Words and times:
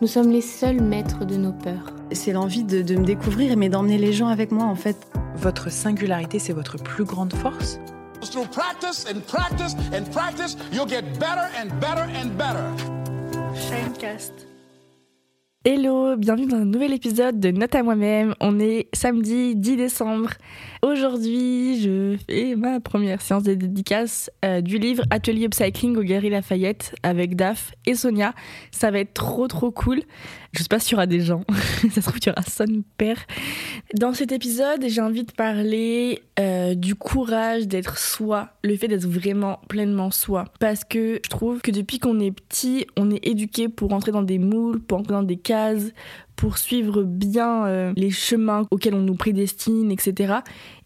nous 0.00 0.06
sommes 0.06 0.30
les 0.30 0.40
seuls 0.40 0.80
maîtres 0.80 1.24
de 1.24 1.36
nos 1.36 1.52
peurs. 1.52 1.92
C'est 2.12 2.32
l'envie 2.32 2.64
de, 2.64 2.82
de 2.82 2.96
me 2.96 3.04
découvrir, 3.04 3.56
mais 3.56 3.68
d'emmener 3.68 3.98
les 3.98 4.12
gens 4.12 4.28
avec 4.28 4.50
moi 4.50 4.64
en 4.64 4.74
fait. 4.74 4.96
Votre 5.36 5.70
singularité, 5.70 6.38
c'est 6.38 6.52
votre 6.52 6.76
plus 6.76 7.04
grande 7.04 7.32
force? 7.34 7.78
Through 8.22 8.48
practice 8.50 9.06
and 9.10 9.20
practice 9.26 9.74
and 9.94 10.04
practice, 10.12 10.56
you'll 10.72 10.88
get 10.88 11.02
better 11.18 11.48
and 11.58 11.68
better 11.80 12.06
and 12.22 12.36
better. 12.36 12.64
Shinecast. 13.54 14.49
Hello, 15.62 16.16
bienvenue 16.16 16.46
dans 16.46 16.56
un 16.56 16.64
nouvel 16.64 16.94
épisode 16.94 17.38
de 17.38 17.50
Note 17.50 17.74
à 17.74 17.82
moi-même. 17.82 18.34
On 18.40 18.58
est 18.58 18.88
samedi 18.94 19.54
10 19.54 19.76
décembre. 19.76 20.30
Aujourd'hui, 20.80 21.78
je 21.82 22.16
fais 22.26 22.56
ma 22.56 22.80
première 22.80 23.20
séance 23.20 23.42
de 23.42 23.52
dédicace 23.52 24.30
euh, 24.42 24.62
du 24.62 24.78
livre 24.78 25.04
Atelier 25.10 25.44
Upcycling 25.44 25.98
au 25.98 26.02
Galerie 26.02 26.30
Lafayette 26.30 26.94
avec 27.02 27.36
Daph 27.36 27.72
et 27.84 27.94
Sonia. 27.94 28.32
Ça 28.70 28.90
va 28.90 29.00
être 29.00 29.12
trop 29.12 29.48
trop 29.48 29.70
cool. 29.70 30.00
Je 30.52 30.62
sais 30.62 30.68
pas 30.68 30.78
s'il 30.78 30.92
y 30.92 30.94
aura 30.94 31.06
des 31.06 31.20
gens. 31.20 31.44
Ça 31.90 32.00
se 32.00 32.08
trouve, 32.08 32.18
il 32.22 32.28
y 32.28 32.30
aura 32.30 32.42
son 32.42 32.82
père. 32.96 33.18
Dans 33.94 34.14
cet 34.14 34.32
épisode, 34.32 34.84
j'ai 34.88 35.00
envie 35.00 35.24
de 35.24 35.32
parler 35.32 36.22
euh, 36.40 36.74
du 36.74 36.94
courage 36.94 37.68
d'être 37.68 37.98
soi, 37.98 38.48
le 38.64 38.76
fait 38.76 38.88
d'être 38.88 39.06
vraiment 39.06 39.60
pleinement 39.68 40.10
soi. 40.10 40.46
Parce 40.58 40.84
que 40.84 41.20
je 41.22 41.28
trouve 41.28 41.60
que 41.60 41.70
depuis 41.70 41.98
qu'on 41.98 42.18
est 42.18 42.32
petit, 42.32 42.86
on 42.96 43.10
est 43.10 43.24
éduqué 43.24 43.68
pour 43.68 43.92
entrer 43.92 44.10
dans 44.10 44.22
des 44.22 44.38
moules, 44.38 44.80
pour 44.80 44.98
entrer 44.98 45.12
dans 45.12 45.22
des 45.22 45.36
pour 46.36 46.58
suivre 46.58 47.02
bien 47.02 47.66
euh, 47.66 47.92
les 47.96 48.10
chemins 48.10 48.66
auxquels 48.70 48.94
on 48.94 49.02
nous 49.02 49.14
prédestine, 49.14 49.90
etc. 49.90 50.36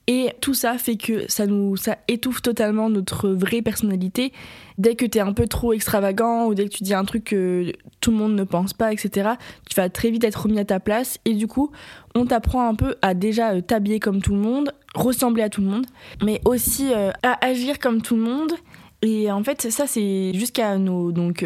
Et 0.06 0.30
tout 0.40 0.52
ça 0.52 0.76
fait 0.76 0.96
que 0.96 1.30
ça 1.30 1.46
nous 1.46 1.76
ça 1.76 1.96
étouffe 2.08 2.42
totalement 2.42 2.90
notre 2.90 3.30
vraie 3.30 3.62
personnalité. 3.62 4.32
Dès 4.76 4.96
que 4.96 5.06
tu 5.06 5.18
es 5.18 5.20
un 5.20 5.32
peu 5.32 5.46
trop 5.46 5.72
extravagant 5.72 6.46
ou 6.46 6.54
dès 6.54 6.64
que 6.64 6.74
tu 6.74 6.82
dis 6.82 6.92
un 6.92 7.04
truc 7.04 7.24
que 7.24 7.72
tout 8.00 8.10
le 8.10 8.16
monde 8.16 8.34
ne 8.34 8.44
pense 8.44 8.74
pas, 8.74 8.92
etc., 8.92 9.30
tu 9.68 9.74
vas 9.76 9.88
très 9.88 10.10
vite 10.10 10.24
être 10.24 10.42
remis 10.42 10.58
à 10.58 10.64
ta 10.64 10.80
place. 10.80 11.18
Et 11.24 11.32
du 11.34 11.46
coup, 11.46 11.70
on 12.14 12.26
t'apprend 12.26 12.68
un 12.68 12.74
peu 12.74 12.96
à 13.00 13.14
déjà 13.14 13.52
euh, 13.52 13.60
t'habiller 13.60 14.00
comme 14.00 14.20
tout 14.20 14.34
le 14.34 14.40
monde, 14.40 14.72
ressembler 14.94 15.42
à 15.42 15.48
tout 15.48 15.62
le 15.62 15.68
monde, 15.68 15.86
mais 16.22 16.40
aussi 16.44 16.92
euh, 16.92 17.10
à 17.22 17.42
agir 17.46 17.78
comme 17.78 18.02
tout 18.02 18.16
le 18.16 18.22
monde. 18.22 18.52
Et 19.00 19.30
en 19.30 19.42
fait, 19.42 19.70
ça, 19.70 19.86
c'est 19.86 20.32
jusqu'à 20.34 20.76
nos. 20.78 21.12
Donc, 21.12 21.44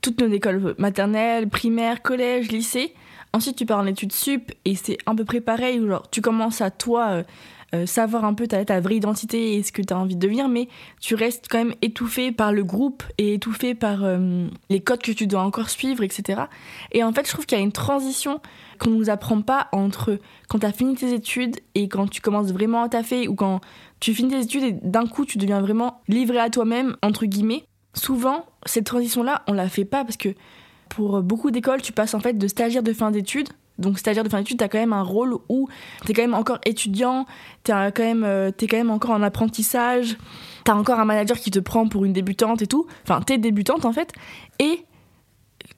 toutes 0.00 0.20
nos 0.20 0.28
écoles 0.28 0.74
maternelles, 0.78 1.48
primaires, 1.48 2.02
collège, 2.02 2.50
lycée. 2.50 2.94
Ensuite, 3.32 3.56
tu 3.56 3.66
pars 3.66 3.78
en 3.78 3.86
études 3.86 4.12
sup 4.12 4.52
et 4.64 4.74
c'est 4.74 4.98
un 5.06 5.14
peu 5.14 5.24
près 5.24 5.40
pareil. 5.40 5.80
Genre, 5.86 6.08
tu 6.10 6.20
commences 6.20 6.60
à 6.60 6.70
toi. 6.70 7.08
euh, 7.10 7.22
euh, 7.72 7.86
savoir 7.86 8.24
un 8.24 8.34
peu 8.34 8.48
ta, 8.48 8.80
vraie 8.80 8.96
identité 8.96 9.54
et 9.54 9.62
ce 9.62 9.70
que 9.70 9.80
tu 9.80 9.94
as 9.94 9.96
envie 9.96 10.16
de 10.16 10.20
devenir, 10.20 10.48
mais 10.48 10.66
tu 11.00 11.14
restes 11.14 11.46
quand 11.48 11.58
même 11.58 11.74
étouffé 11.82 12.32
par 12.32 12.52
le 12.52 12.64
groupe 12.64 13.04
et 13.16 13.34
étouffé 13.34 13.76
par 13.76 14.02
euh, 14.02 14.48
les 14.70 14.80
codes 14.80 15.02
que 15.02 15.12
tu 15.12 15.28
dois 15.28 15.42
encore 15.42 15.70
suivre, 15.70 16.02
etc. 16.02 16.42
Et 16.90 17.04
en 17.04 17.12
fait, 17.12 17.26
je 17.26 17.32
trouve 17.32 17.46
qu'il 17.46 17.56
y 17.56 17.60
a 17.60 17.64
une 17.64 17.70
transition 17.70 18.40
qu'on 18.80 18.90
nous 18.90 19.08
apprend 19.08 19.40
pas 19.40 19.68
entre 19.70 20.18
quand 20.48 20.58
tu 20.58 20.66
as 20.66 20.72
fini 20.72 20.96
tes 20.96 21.14
études 21.14 21.58
et 21.76 21.88
quand 21.88 22.08
tu 22.08 22.20
commences 22.20 22.52
vraiment 22.52 22.82
à 22.82 22.88
taffer 22.88 23.28
ou 23.28 23.36
quand 23.36 23.60
tu 24.00 24.14
finis 24.14 24.30
tes 24.30 24.40
études 24.40 24.64
et 24.64 24.72
d'un 24.72 25.06
coup 25.06 25.24
tu 25.24 25.38
deviens 25.38 25.60
vraiment 25.60 26.00
livré 26.08 26.38
à 26.38 26.50
toi-même, 26.50 26.96
entre 27.02 27.24
guillemets. 27.26 27.64
Souvent, 27.94 28.46
cette 28.66 28.84
transition-là, 28.84 29.42
on 29.46 29.52
la 29.52 29.68
fait 29.68 29.84
pas 29.84 30.04
parce 30.04 30.16
que 30.16 30.30
pour 30.88 31.22
beaucoup 31.22 31.50
d'écoles, 31.50 31.82
tu 31.82 31.92
passes 31.92 32.14
en 32.14 32.20
fait 32.20 32.34
de 32.34 32.48
stagiaire 32.48 32.82
de 32.82 32.92
fin 32.92 33.10
d'études 33.10 33.48
donc 33.80 33.98
stagiaire 33.98 34.22
de 34.22 34.28
fin 34.28 34.38
d'études, 34.38 34.58
tu 34.58 34.64
as 34.64 34.68
quand 34.68 34.78
même 34.78 34.92
un 34.92 35.02
rôle 35.02 35.34
où 35.48 35.68
tu 36.04 36.12
es 36.12 36.14
quand 36.14 36.22
même 36.22 36.34
encore 36.34 36.58
étudiant, 36.64 37.26
tu 37.64 37.72
es 37.72 37.92
quand, 37.92 38.02
même, 38.02 38.24
euh, 38.24 38.50
quand 38.60 38.76
même 38.76 38.90
encore 38.90 39.12
en 39.12 39.22
apprentissage, 39.22 40.16
tu 40.64 40.70
as 40.70 40.76
encore 40.76 41.00
un 41.00 41.04
manager 41.04 41.38
qui 41.38 41.50
te 41.50 41.58
prend 41.58 41.88
pour 41.88 42.04
une 42.04 42.12
débutante 42.12 42.62
et 42.62 42.66
tout. 42.66 42.86
Enfin, 43.02 43.20
tu 43.26 43.32
es 43.32 43.38
débutante 43.38 43.84
en 43.84 43.92
fait. 43.92 44.12
Et 44.58 44.84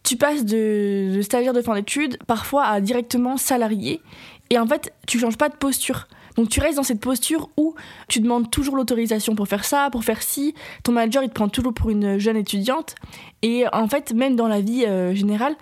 tu 0.02 0.16
passes 0.16 0.44
de, 0.44 1.14
de 1.14 1.22
stagiaire 1.22 1.52
de 1.52 1.62
fin 1.62 1.74
d'études 1.74 2.18
parfois 2.26 2.64
à 2.64 2.80
directement 2.80 3.36
salarié. 3.36 4.02
Et 4.50 4.58
en 4.58 4.66
fait, 4.66 4.92
tu 5.06 5.18
changes 5.18 5.38
pas 5.38 5.48
de 5.48 5.56
posture. 5.56 6.08
Donc 6.36 6.48
tu 6.48 6.60
restes 6.60 6.76
dans 6.76 6.82
cette 6.82 7.00
posture 7.00 7.50
où 7.56 7.74
tu 8.08 8.20
demandes 8.20 8.50
toujours 8.50 8.76
l'autorisation 8.76 9.34
pour 9.34 9.48
faire 9.48 9.64
ça, 9.64 9.88
pour 9.90 10.04
faire 10.04 10.22
ci. 10.22 10.54
Ton 10.84 10.92
manager, 10.92 11.22
il 11.22 11.28
te 11.28 11.34
prend 11.34 11.48
toujours 11.48 11.74
pour 11.74 11.90
une 11.90 12.18
jeune 12.18 12.36
étudiante. 12.36 12.94
Et 13.42 13.64
en 13.72 13.88
fait, 13.88 14.12
même 14.12 14.36
dans 14.36 14.48
la 14.48 14.60
vie 14.60 14.84
euh, 14.86 15.14
générale, 15.14 15.56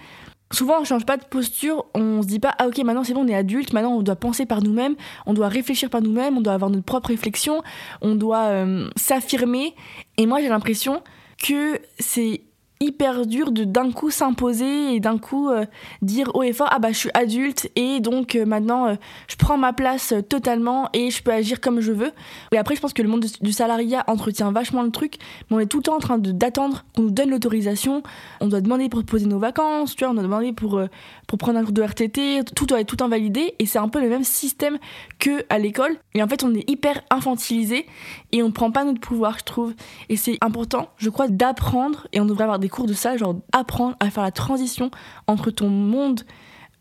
Souvent, 0.53 0.81
on 0.81 0.85
change 0.85 1.07
pas 1.07 1.17
de 1.17 1.25
posture, 1.25 1.87
on 1.95 2.23
se 2.23 2.27
dit 2.27 2.41
pas, 2.41 2.53
ah 2.59 2.67
ok, 2.67 2.79
maintenant 2.79 3.05
c'est 3.05 3.15
bon, 3.15 3.25
on 3.25 3.29
est 3.29 3.37
adulte, 3.37 3.73
maintenant 3.73 3.93
on 3.93 4.03
doit 4.03 4.17
penser 4.17 4.47
par 4.47 4.65
nous-mêmes, 4.65 4.97
on 5.25 5.33
doit 5.33 5.47
réfléchir 5.47 5.91
par 5.91 6.03
nous-mêmes, 6.03 6.39
on 6.39 6.41
doit 6.41 6.55
avoir 6.55 6.71
notre 6.71 6.85
propre 6.85 7.11
réflexion, 7.11 7.63
on 8.01 8.17
doit 8.17 8.47
euh, 8.47 8.91
s'affirmer. 8.97 9.77
Et 10.17 10.27
moi, 10.27 10.41
j'ai 10.41 10.49
l'impression 10.49 11.05
que 11.41 11.81
c'est 12.01 12.43
hyper 12.83 13.27
dur 13.27 13.53
de 13.53 13.65
d'un 13.65 13.93
coup 13.93 14.11
s'imposer 14.11 14.95
et 14.95 15.01
d'un 15.01 15.19
coup 15.19 15.51
euh, 15.51 15.67
dire 16.01 16.31
haut 16.33 16.43
et 16.43 16.55
fort 16.55 16.69
ah 16.71 16.79
bah 16.79 16.93
je 16.93 16.97
suis 16.97 17.11
adulte 17.13 17.71
et 17.77 18.01
donc 18.01 18.35
euh, 18.35 18.47
maintenant 18.47 18.87
euh, 18.87 18.95
je 19.29 19.37
prends 19.37 19.59
ma 19.59 19.75
place 19.75 20.15
totalement 20.31 20.89
et 20.95 21.11
je 21.11 21.23
peux 21.23 21.31
agir 21.31 21.61
comme 21.61 21.83
je 21.83 21.93
veux. 21.93 22.11
Et 22.53 22.57
après 22.57 22.77
je 22.77 22.81
pense 22.81 22.95
que 22.95 23.03
le 23.03 23.09
monde 23.11 23.27
du, 23.43 23.53
salariat 23.53 24.03
entretient 24.07 24.51
vachement 24.51 24.83
le 24.83 24.91
truc 24.91 25.17
mais 25.51 25.57
on 25.59 25.61
est 25.61 25.67
tout 25.67 25.77
le 25.77 25.83
temps 25.83 25.97
en 25.97 25.99
train 25.99 26.17
d'attendre 26.17 26.87
qu'on 26.97 27.03
nous 27.03 27.11
donne 27.11 27.29
l'autorisation. 27.29 28.03
On 28.41 28.47
doit 28.49 28.63
demander 28.63 28.89
pour 28.89 29.05
poser 29.05 29.27
nos 29.27 29.39
vacances 29.39 29.95
tu 29.95 30.05
vois 30.05 30.13
on 30.13 30.15
doit 30.15 30.23
demander 30.23 30.55
pour 30.55 30.81
pour 31.27 31.37
prendre 31.37 31.59
un 31.59 31.65
cours 31.65 31.73
de 31.73 31.83
RTT 31.83 32.45
tout 32.57 32.65
doit 32.65 32.81
être 32.81 32.97
tout 32.97 33.05
invalidé 33.05 33.57
et 33.59 33.67
c'est 33.67 33.79
un 33.79 33.91
peu 33.91 34.01
le 34.01 34.09
même 34.09 34.25
système 34.25 34.79
que 35.19 35.45
à 35.51 35.59
l'école. 35.59 35.99
Et 36.15 36.23
en 36.23 36.29
fait 36.29 36.45
on 36.45 36.55
est 36.55 36.69
hyper 36.71 37.03
infantilisé 37.11 37.85
et 38.33 38.43
on 38.43 38.53
prend 38.53 38.71
pas 38.71 38.85
notre 38.85 39.01
pouvoir 39.01 39.39
je 39.39 39.45
trouve. 39.45 39.75
Et 40.09 40.17
c'est 40.17 40.39
important 40.41 40.89
je 40.97 41.11
crois 41.11 41.29
d'apprendre 41.29 42.07
et 42.15 42.21
on 42.21 42.25
devrait 42.25 42.45
avoir 42.45 42.59
des 42.59 42.70
cours 42.71 42.87
de 42.87 42.95
ça, 42.95 43.17
genre 43.17 43.37
apprendre 43.53 43.97
à 44.01 44.11
faire 44.11 44.23
la 44.23 44.31
transition 44.31 44.91
entre 45.27 45.51
ton 45.51 45.69
monde 45.69 46.23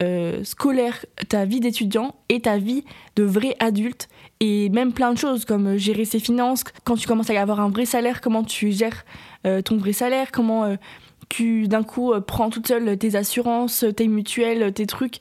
euh, 0.01 0.45
scolaire, 0.45 1.05
ta 1.27 1.43
vie 1.43 1.59
d'étudiant 1.59 2.15
et 2.29 2.39
ta 2.39 2.57
vie 2.57 2.85
de 3.17 3.23
vrai 3.23 3.57
adulte 3.59 4.07
et 4.39 4.69
même 4.69 4.93
plein 4.93 5.11
de 5.11 5.17
choses 5.17 5.43
comme 5.43 5.67
euh, 5.67 5.77
gérer 5.77 6.05
ses 6.05 6.19
finances, 6.19 6.63
quand 6.85 6.95
tu 6.95 7.05
commences 7.05 7.29
à 7.29 7.41
avoir 7.41 7.59
un 7.59 7.69
vrai 7.69 7.83
salaire, 7.83 8.21
comment 8.21 8.45
tu 8.45 8.71
gères 8.71 9.03
euh, 9.45 9.61
ton 9.61 9.75
vrai 9.75 9.91
salaire, 9.91 10.31
comment 10.31 10.77
tu 11.27 11.67
d'un 11.67 11.83
coup 11.83 12.13
prends 12.25 12.49
toute 12.49 12.67
seule 12.69 12.97
tes 12.97 13.17
assurances, 13.17 13.83
tes 13.97 14.07
mutuelles, 14.07 14.71
tes 14.73 14.85
trucs. 14.85 15.19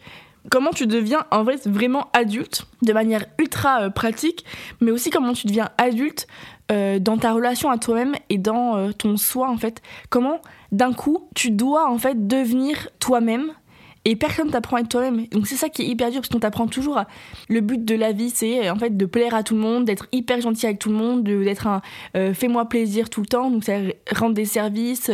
Comment 0.49 0.71
tu 0.71 0.87
deviens 0.87 1.27
en 1.33 1.43
vrai 1.43 1.57
vraiment 1.67 2.07
adulte 2.13 2.67
de 2.83 2.93
manière 2.93 3.27
ultra 3.39 3.91
pratique, 3.91 4.45
mais 4.81 4.93
aussi 4.93 5.11
comment 5.11 5.33
tu 5.33 5.49
deviens 5.49 5.71
adulte 5.77 6.29
euh, 6.71 6.99
dans 6.99 7.17
ta 7.17 7.33
relation 7.33 7.71
à 7.71 7.79
toi-même 7.79 8.15
et 8.29 8.39
dans 8.39 8.77
euh, 8.77 8.93
ton 8.93 9.17
soi 9.17 9.49
en 9.49 9.57
fait. 9.57 9.81
Comment 10.11 10.41
d'un 10.73 10.93
coup 10.93 11.29
tu 11.35 11.51
dois 11.51 11.91
en 11.91 11.99
fait 11.99 12.27
devenir 12.27 12.89
toi-même 12.99 13.53
et 14.05 14.17
personne 14.17 14.51
t'apprend 14.51 14.77
à 14.77 14.81
être 14.81 14.89
toi-même. 14.89 15.27
Donc 15.29 15.47
c'est 15.47 15.57
ça 15.57 15.69
qui 15.69 15.83
est 15.83 15.87
hyper 15.87 16.11
dur 16.11 16.21
parce 16.21 16.29
qu'on 16.29 16.39
t'apprend 16.39 16.67
toujours 16.67 16.99
à... 16.99 17.07
le 17.49 17.61
but 17.61 17.85
de 17.85 17.95
la 17.95 18.13
vie 18.13 18.31
c'est 18.31 18.71
en 18.71 18.77
fait 18.77 18.97
de 18.97 19.07
plaire 19.07 19.35
à 19.35 19.43
tout 19.43 19.55
le 19.55 19.61
monde, 19.61 19.85
d'être 19.85 20.07
hyper 20.13 20.41
gentil 20.41 20.67
avec 20.67 20.79
tout 20.79 20.89
le 20.91 20.95
monde, 20.95 21.25
de- 21.25 21.43
d'être 21.43 21.67
un 21.67 21.83
euh, 22.17 22.33
fais-moi 22.33 22.67
plaisir 22.67 23.11
tout 23.11 23.21
le 23.21 23.27
temps, 23.27 23.51
donc 23.51 23.65
c'est 23.65 24.01
rendre 24.15 24.35
des 24.35 24.45
services, 24.45 25.11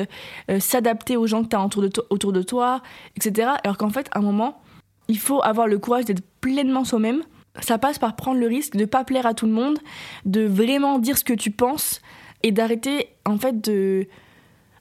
s'adapter 0.59 1.17
aux 1.17 1.27
gens 1.27 1.43
que 1.43 1.49
t'as 1.49 1.65
autour 1.65 1.83
de, 1.83 1.91
autour 2.11 2.33
de 2.33 2.43
toi, 2.43 2.83
etc. 3.17 3.49
Alors 3.65 3.79
qu'en 3.79 3.91
fait 3.91 4.09
à 4.13 4.19
un 4.19 4.23
moment 4.23 4.61
il 5.09 5.19
faut 5.19 5.43
avoir 5.43 5.67
le 5.67 5.79
courage 5.79 6.05
d'être 6.05 6.23
pleinement 6.41 6.85
soi-même. 6.85 7.23
Ça 7.61 7.79
passe 7.79 7.99
par 7.99 8.17
prendre 8.17 8.41
le 8.41 8.47
risque 8.47 8.77
de 8.77 8.85
pas 8.85 9.05
plaire 9.05 9.27
à 9.27 9.35
tout 9.35 9.47
le 9.47 9.53
monde, 9.53 9.79
de 10.25 10.45
vraiment 10.45 10.99
dire 10.99 11.17
ce 11.17 11.25
que 11.25 11.33
tu 11.33 11.51
penses 11.51 12.01
et 12.43 12.53
d'arrêter 12.53 13.09
en 13.25 13.39
fait 13.39 13.61
de 13.61 14.07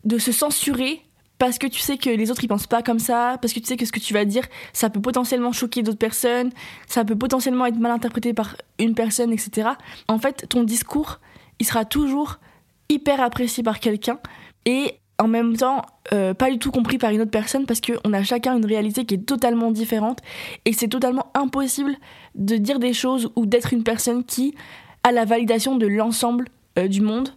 de 0.04 0.18
se 0.18 0.34
censurer 0.34 1.02
parce 1.38 1.58
que 1.58 1.68
tu 1.68 1.80
sais 1.80 1.98
que 1.98 2.10
les 2.10 2.32
autres 2.32 2.44
ils 2.44 2.48
pensent 2.48 2.68
pas 2.68 2.82
comme 2.82 3.00
ça, 3.00 3.38
parce 3.42 3.54
que 3.54 3.60
tu 3.60 3.66
sais 3.66 3.78
que 3.78 3.86
ce 3.86 3.92
que 3.92 4.00
tu 4.00 4.14
vas 4.14 4.26
dire 4.26 4.46
ça 4.72 4.90
peut 4.90 5.02
potentiellement 5.02 5.52
choquer 5.52 5.82
d'autres 5.84 5.98
personnes, 5.98 6.52
ça 6.88 7.04
peut 7.06 7.18
potentiellement 7.18 7.66
être 7.66 7.78
mal 7.78 7.92
interprété 7.92 8.34
par 8.34 8.56
une 8.80 8.96
personne, 8.96 9.32
etc. 9.32 9.70
En 10.08 10.20
fait, 10.20 10.48
ton 10.50 10.64
discours 10.64 11.20
il 11.60 11.66
sera 11.66 11.86
toujours 11.86 12.40
hyper 12.90 13.22
apprécié 13.22 13.64
par 13.64 13.80
quelqu'un 13.80 14.20
et 14.66 15.00
en 15.20 15.28
même 15.28 15.56
temps 15.56 15.84
euh, 16.12 16.34
pas 16.34 16.50
du 16.50 16.60
tout 16.60 16.72
compris 16.72 16.98
par 16.98 17.12
une 17.12 17.22
autre 17.22 17.32
personne 17.32 17.66
parce 17.66 17.82
qu'on 17.82 18.14
a 18.14 18.24
chacun 18.24 18.58
une 18.58 18.66
réalité 18.66 19.06
qui 19.06 19.16
est 19.16 19.26
totalement 19.26 19.72
différente 19.72 20.20
et 20.66 20.74
c'est 20.74 20.88
totalement 20.88 21.28
impossible 21.34 21.96
de 22.36 22.58
dire 22.58 22.80
des 22.80 22.94
choses 22.94 23.32
ou 23.36 23.46
d'être 23.46 23.74
une 23.74 23.84
personne 23.84 24.24
qui 24.24 24.56
a 25.04 25.12
la 25.12 25.26
validation 25.26 25.76
de 25.78 25.88
l'ensemble 25.88 26.48
euh, 26.78 26.88
du 26.88 27.02
monde. 27.02 27.30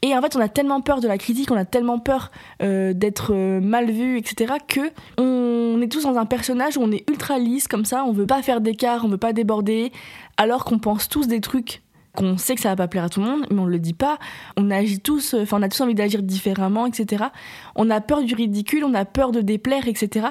Et 0.00 0.16
en 0.16 0.22
fait, 0.22 0.36
on 0.36 0.40
a 0.40 0.48
tellement 0.48 0.80
peur 0.80 1.00
de 1.00 1.08
la 1.08 1.18
critique, 1.18 1.50
on 1.50 1.56
a 1.56 1.64
tellement 1.64 1.98
peur 1.98 2.30
euh, 2.62 2.92
d'être 2.92 3.34
mal 3.34 3.90
vu, 3.90 4.16
etc., 4.16 4.54
que 4.68 4.92
on 5.20 5.82
est 5.82 5.90
tous 5.90 6.04
dans 6.04 6.16
un 6.16 6.24
personnage 6.24 6.76
où 6.76 6.82
on 6.82 6.92
est 6.92 7.08
ultra 7.10 7.36
lisse 7.40 7.66
comme 7.66 7.84
ça, 7.84 8.04
on 8.04 8.12
veut 8.12 8.26
pas 8.26 8.40
faire 8.42 8.60
d'écart, 8.60 9.04
on 9.04 9.08
veut 9.08 9.18
pas 9.18 9.32
déborder, 9.32 9.90
alors 10.36 10.64
qu'on 10.64 10.78
pense 10.78 11.08
tous 11.08 11.26
des 11.26 11.40
trucs 11.40 11.82
qu'on 12.14 12.36
sait 12.36 12.54
que 12.54 12.60
ça 12.60 12.70
va 12.70 12.76
pas 12.76 12.88
plaire 12.88 13.04
à 13.04 13.08
tout 13.08 13.20
le 13.20 13.26
monde, 13.26 13.46
mais 13.50 13.58
on 13.58 13.66
le 13.66 13.78
dit 13.78 13.94
pas. 13.94 14.18
On 14.56 14.70
agit 14.70 15.00
tous, 15.00 15.34
enfin 15.34 15.58
on 15.58 15.62
a 15.62 15.68
tous 15.68 15.80
envie 15.80 15.94
d'agir 15.94 16.22
différemment, 16.22 16.86
etc. 16.86 17.26
On 17.74 17.90
a 17.90 18.00
peur 18.00 18.22
du 18.22 18.34
ridicule, 18.34 18.84
on 18.84 18.94
a 18.94 19.04
peur 19.04 19.32
de 19.32 19.40
déplaire, 19.40 19.88
etc. 19.88 20.28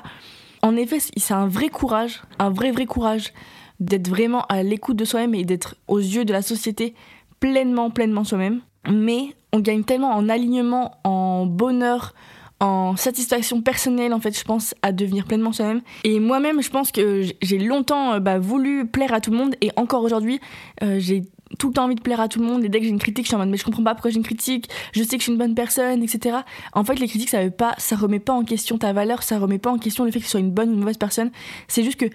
En 0.62 0.76
effet, 0.76 0.98
c'est 1.00 1.34
un 1.34 1.48
vrai 1.48 1.70
courage, 1.70 2.22
un 2.40 2.50
vrai 2.50 2.72
vrai 2.72 2.86
courage 2.86 3.34
d'être 3.80 4.08
vraiment 4.08 4.42
à 4.50 4.64
l'écoute 4.64 4.98
de 4.98 5.06
soi-même 5.06 5.36
et 5.36 5.46
d'être 5.46 5.76
aux 5.88 6.00
yeux 6.00 6.26
de 6.26 6.34
la 6.34 6.42
société 6.42 6.96
pleinement, 7.40 7.90
pleinement 7.92 8.24
soi-même. 8.24 8.62
Mais 8.90 9.36
on 9.54 9.60
gagne 9.60 9.84
tellement 9.84 10.12
en 10.12 10.30
alignement, 10.30 10.98
en 11.04 11.46
bonheur, 11.46 12.14
en 12.60 12.96
satisfaction 12.96 13.62
personnelle, 13.62 14.14
en 14.14 14.20
fait, 14.20 14.38
je 14.38 14.44
pense, 14.44 14.74
à 14.82 14.92
devenir 14.92 15.26
pleinement 15.26 15.52
soi-même. 15.52 15.82
Et 16.04 16.20
moi-même, 16.20 16.62
je 16.62 16.70
pense 16.70 16.92
que 16.92 17.24
j'ai 17.42 17.60
longtemps 17.60 18.14
euh, 18.14 18.20
bah, 18.20 18.40
voulu 18.40 18.88
plaire 18.88 19.14
à 19.14 19.22
tout 19.22 19.32
le 19.32 19.38
monde, 19.38 19.56
et 19.62 19.72
encore 19.76 20.04
aujourd'hui, 20.04 20.40
euh, 20.84 20.98
j'ai 21.00 21.24
tout 21.57 21.68
le 21.68 21.74
temps 21.74 21.86
envie 21.86 21.95
de 21.95 22.01
plaire 22.01 22.19
à 22.19 22.27
tout 22.27 22.39
le 22.39 22.45
monde, 22.45 22.63
et 22.63 22.69
dès 22.69 22.80
que 22.80 22.86
j'ai 22.86 22.92
une 22.92 23.00
critique, 23.00 23.25
je 23.25 23.30
suis 23.30 23.36
en 23.36 23.39
mode, 23.39 23.50
mais 23.50 23.57
je 23.57 23.65
comprends 23.65 23.83
pas 23.83 23.94
pourquoi 23.94 24.12
j'ai 24.12 24.18
une 24.18 24.24
critique, 24.24 24.69
je 24.94 25.04
sais 25.04 25.18
que 25.18 25.19
je 25.19 25.24
suis 25.24 25.31
une 25.31 25.38
bonne 25.38 25.56
personne, 25.56 26.04
etc. 26.04 26.38
En 26.74 26.83
fait, 26.83 27.00
les 27.00 27.07
critiques, 27.07 27.30
ça 27.30 27.44
veut 27.44 27.51
pas, 27.51 27.75
ça 27.77 27.95
remet 27.95 28.19
pas 28.19 28.33
en 28.33 28.44
question 28.44 28.77
ta 28.77 28.94
valeur, 28.94 29.24
ça 29.24 29.39
remet 29.39 29.59
pas 29.59 29.71
en 29.71 29.77
question 29.77 30.06
le 30.06 30.12
fait 30.12 30.19
que 30.19 30.25
tu 30.25 30.30
sois 30.30 30.39
une 30.39 30.51
bonne 30.51 30.69
ou 30.69 30.74
une 30.74 30.80
mauvaise 30.80 30.98
personne. 30.98 31.31
C'est 31.68 31.83
juste 31.83 32.00
que 32.00 32.07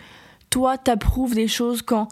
toi, 0.50 0.78
t'approuves 0.78 1.34
des 1.34 1.48
choses 1.48 1.82
quand 1.82 2.08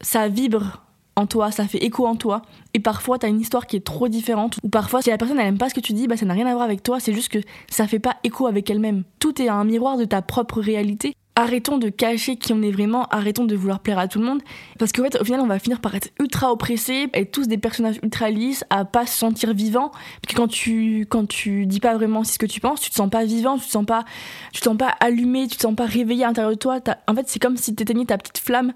ça 0.00 0.28
vibre 0.28 0.84
en 1.16 1.26
toi, 1.26 1.50
ça 1.50 1.66
fait 1.66 1.78
écho 1.78 2.06
en 2.06 2.16
toi. 2.16 2.42
Et 2.72 2.80
parfois, 2.80 3.18
t'as 3.18 3.28
une 3.28 3.40
histoire 3.40 3.66
qui 3.66 3.76
est 3.76 3.84
trop 3.84 4.08
différente. 4.08 4.58
Ou 4.62 4.68
parfois, 4.68 5.00
si 5.00 5.10
la 5.10 5.18
personne 5.18 5.38
elle 5.38 5.46
aime 5.46 5.58
pas 5.58 5.68
ce 5.68 5.74
que 5.74 5.80
tu 5.80 5.92
dis, 5.92 6.08
bah 6.08 6.16
ça 6.16 6.26
n'a 6.26 6.34
rien 6.34 6.46
à 6.46 6.52
voir 6.52 6.64
avec 6.64 6.82
toi. 6.82 6.98
C'est 6.98 7.12
juste 7.12 7.28
que 7.28 7.38
ça 7.70 7.86
fait 7.86 8.00
pas 8.00 8.16
écho 8.24 8.46
avec 8.46 8.68
elle-même. 8.68 9.04
Tout 9.20 9.40
est 9.40 9.48
un 9.48 9.64
miroir 9.64 9.96
de 9.96 10.04
ta 10.04 10.22
propre 10.22 10.60
réalité. 10.60 11.14
Arrêtons 11.36 11.78
de 11.78 11.88
cacher 11.88 12.36
qui 12.36 12.52
on 12.52 12.62
est 12.62 12.70
vraiment, 12.70 13.06
arrêtons 13.06 13.44
de 13.44 13.56
vouloir 13.56 13.80
plaire 13.80 13.98
à 13.98 14.06
tout 14.06 14.20
le 14.20 14.24
monde. 14.24 14.40
Parce 14.78 14.92
qu'en 14.92 15.02
fait, 15.02 15.20
au 15.20 15.24
final, 15.24 15.40
on 15.40 15.46
va 15.46 15.58
finir 15.58 15.80
par 15.80 15.94
être 15.94 16.10
ultra 16.20 16.52
oppressés, 16.52 17.08
être 17.12 17.32
tous 17.32 17.48
des 17.48 17.58
personnages 17.58 17.98
ultra 18.02 18.30
lisses, 18.30 18.64
à 18.70 18.84
pas 18.84 19.04
se 19.06 19.18
sentir 19.18 19.52
vivant. 19.52 19.90
Parce 19.90 20.34
que 20.34 20.36
quand 20.36 20.48
tu, 20.48 21.06
quand 21.08 21.26
tu 21.26 21.66
dis 21.66 21.80
pas 21.80 21.94
vraiment 21.94 22.22
ce 22.22 22.38
que 22.38 22.46
tu 22.46 22.60
penses, 22.60 22.80
tu 22.80 22.90
te 22.90 22.94
sens 22.94 23.10
pas 23.10 23.24
vivant, 23.24 23.58
tu 23.58 23.66
te 23.66 23.70
sens 23.70 23.84
pas, 23.84 24.04
tu 24.52 24.60
te 24.60 24.64
sens 24.64 24.76
pas 24.76 24.94
allumé, 25.00 25.48
tu 25.48 25.56
te 25.56 25.62
sens 25.62 25.74
pas 25.74 25.86
réveillé 25.86 26.24
à 26.24 26.28
l'intérieur 26.28 26.52
de 26.52 26.58
toi. 26.58 26.78
En 27.08 27.14
fait, 27.14 27.28
c'est 27.28 27.40
comme 27.40 27.56
si 27.56 27.74
t'éteignais 27.74 28.04
ta 28.04 28.16
petite 28.16 28.38
flamme 28.38 28.72